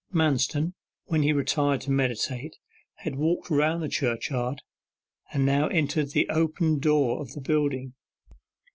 Manston, 0.11 0.73
when 1.05 1.21
he 1.21 1.31
retired 1.31 1.81
to 1.81 1.91
meditate, 1.91 2.55
had 2.95 3.17
walked 3.17 3.51
round 3.51 3.83
the 3.83 3.87
churchyard, 3.87 4.63
and 5.31 5.45
now 5.45 5.67
entered 5.67 6.09
the 6.09 6.27
opened 6.29 6.81
door 6.81 7.21
of 7.21 7.33
the 7.33 7.41
building. 7.41 7.93